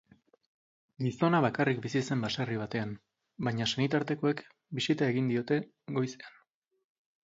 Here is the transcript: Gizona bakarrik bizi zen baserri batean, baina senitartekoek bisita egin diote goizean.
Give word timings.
Gizona 1.05 1.41
bakarrik 1.47 1.83
bizi 1.83 2.01
zen 2.07 2.25
baserri 2.27 2.59
batean, 2.63 2.97
baina 3.51 3.71
senitartekoek 3.75 4.45
bisita 4.83 5.15
egin 5.15 5.35
diote 5.37 5.65
goizean. 5.97 6.39